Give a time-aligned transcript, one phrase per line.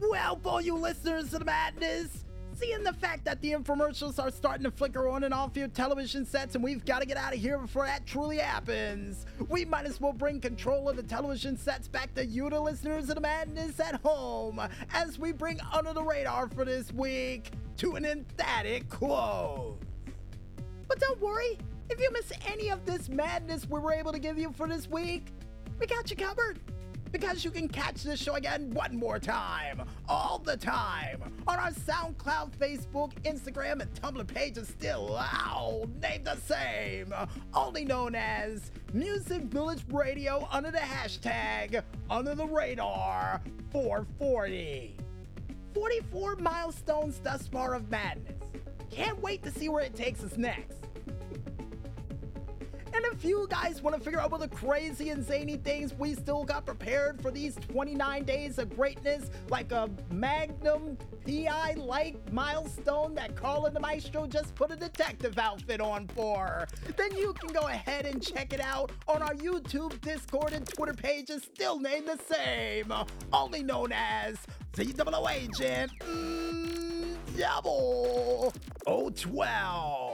[0.00, 4.64] Well, all you listeners of the madness, seeing the fact that the infomercials are starting
[4.64, 7.38] to flicker on and off your television sets and we've got to get out of
[7.38, 11.86] here before that truly happens, we might as well bring control of the television sets
[11.86, 14.58] back to you, the listeners of the madness at home,
[14.94, 19.76] as we bring Under the Radar for this week to an emphatic close.
[20.88, 21.58] But don't worry,
[21.90, 24.88] if you miss any of this madness we were able to give you for this
[24.88, 25.26] week,
[25.78, 26.58] we got you covered
[27.12, 31.70] because you can catch this show again one more time, all the time, on our
[31.70, 37.12] SoundCloud, Facebook, Instagram, and Tumblr pages still out, named the same,
[37.54, 43.40] only known as Music Village Radio under the hashtag Under the Radar
[43.70, 44.96] 440.
[45.74, 48.34] 44 milestones thus far of madness.
[48.90, 50.88] Can't wait to see where it takes us next.
[53.20, 56.42] If you guys want to figure out what the crazy and zany things we still
[56.42, 60.96] got prepared for these 29 days of greatness, like a Magnum
[61.26, 67.14] PI like milestone that Carl the Maestro just put a detective outfit on for, then
[67.14, 71.42] you can go ahead and check it out on our YouTube, Discord, and Twitter pages,
[71.42, 72.90] still named the same,
[73.34, 74.38] only known as
[74.74, 78.54] COO Agent mm, Double
[78.86, 80.09] 012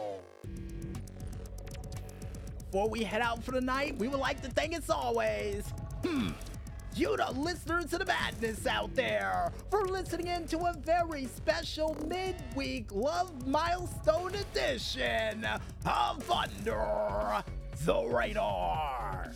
[2.77, 5.64] before we head out for the night, we would like to thank as always,
[6.05, 6.28] hmm,
[6.94, 11.97] you the listeners to the madness out there for listening in to a very special
[12.06, 15.47] midweek love milestone edition
[15.86, 17.42] of Under
[17.82, 19.32] the Radar.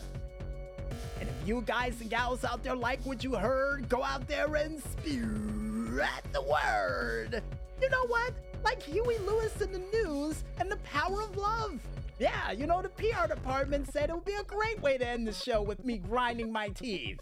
[1.18, 4.54] And if you guys and gals out there like what you heard, go out there
[4.54, 7.42] and spread the word.
[7.80, 8.34] You know what?
[8.70, 11.80] Like Huey Lewis and the News and the power of love.
[12.20, 15.26] Yeah, you know, the PR department said it would be a great way to end
[15.26, 17.18] the show with me grinding my teeth.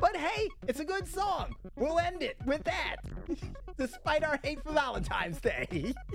[0.00, 1.56] but hey, it's a good song.
[1.74, 2.98] We'll end it with that,
[3.76, 5.92] despite our hate for Valentine's Day.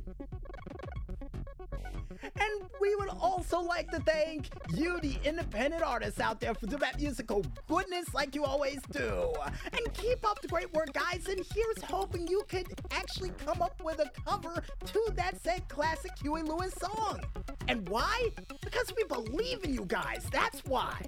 [2.23, 6.81] And we would also like to thank you, the independent artists out there, for doing
[6.81, 9.33] that musical goodness like you always do.
[9.71, 11.27] And keep up the great work, guys.
[11.27, 16.11] And here's hoping you could actually come up with a cover to that said classic
[16.21, 17.21] Huey Lewis song.
[17.67, 18.29] And why?
[18.61, 20.25] Because we believe in you guys.
[20.31, 21.01] That's why.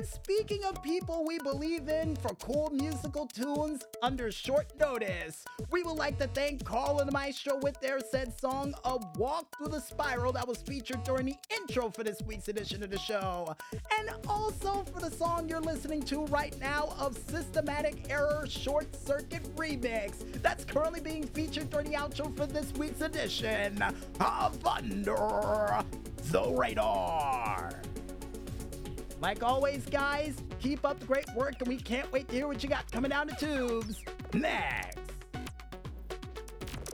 [0.00, 5.82] And speaking of people we believe in for cool musical tunes under short notice, we
[5.82, 9.80] would like to thank Carl and Maestro with their said song of Walk Through the
[9.80, 13.54] Spiral that was featured during the intro for this week's edition of the show.
[13.98, 19.54] And also for the song you're listening to right now of Systematic Error Short Circuit
[19.54, 23.84] Remix that's currently being featured during the outro for this week's edition
[24.18, 25.84] of Under
[26.30, 27.82] the Radar.
[29.20, 32.62] Like always, guys, keep up the great work, and we can't wait to hear what
[32.62, 34.98] you got coming down the tubes next.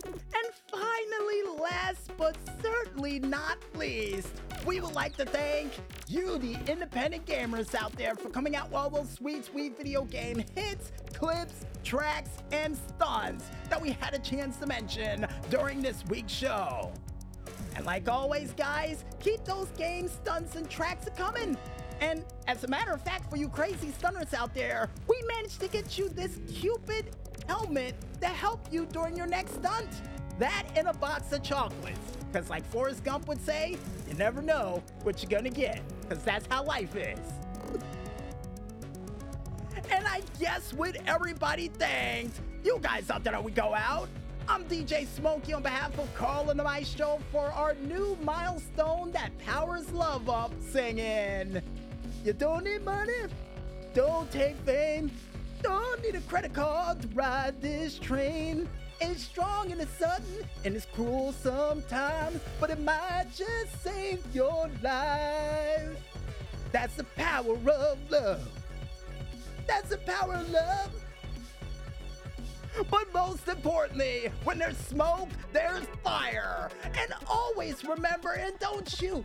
[0.03, 4.29] And finally, last but certainly not least,
[4.67, 5.79] we would like to thank
[6.09, 10.03] you, the independent gamers out there, for coming out with all those sweet, sweet video
[10.05, 16.05] game hits, clips, tracks, and stunts that we had a chance to mention during this
[16.07, 16.93] week's show.
[17.77, 21.57] And like always, guys, keep those game stunts and tracks a coming.
[22.01, 25.69] And as a matter of fact, for you crazy stunners out there, we managed to
[25.69, 27.15] get you this Cupid
[27.47, 29.89] helmet to help you during your next stunt.
[30.39, 31.99] That in a box of chocolates.
[32.31, 33.77] Because, like Forrest Gump would say,
[34.09, 35.81] you never know what you're gonna get.
[36.03, 37.19] Because that's how life is.
[39.91, 44.09] and I guess with everybody thanked, you guys out there we go out.
[44.49, 49.37] I'm DJ Smokey on behalf of Carl and the Maestro for our new milestone that
[49.39, 51.63] powers love up singing.
[52.27, 53.13] You don't need money,
[53.95, 55.13] don't take fame,
[55.63, 58.69] don't need a credit card to ride this train.
[59.01, 64.69] It's strong and it's sudden and it's cruel sometimes, but it might just save your
[64.83, 65.97] life.
[66.73, 68.49] That's the power of love.
[69.69, 70.91] That's the power of love.
[72.91, 76.69] But most importantly, when there's smoke, there's fire.
[76.85, 79.25] And always remember, and don't you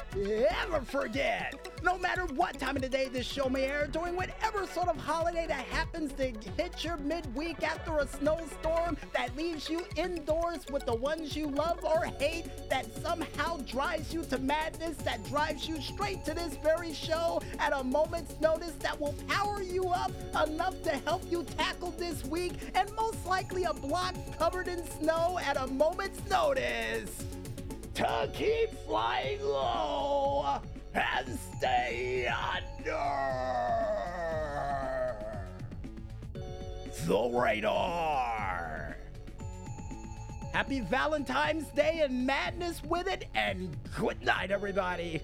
[0.63, 4.65] ever forget, no matter what time of the day this show may air, during whatever
[4.67, 9.85] sort of holiday that happens to hit your midweek after a snowstorm that leaves you
[9.97, 15.23] indoors with the ones you love or hate, that somehow drives you to madness, that
[15.27, 19.89] drives you straight to this very show at a moment's notice that will power you
[19.89, 20.11] up
[20.47, 24.85] enough to help you tackle this week and most likely likely a block covered in
[24.99, 27.25] snow at a moment's notice.
[27.95, 30.59] To keep flying low
[30.93, 32.99] and stay under.
[37.07, 38.95] the radar.
[40.53, 45.19] Happy Valentine's Day and madness with it, and good night, everybody.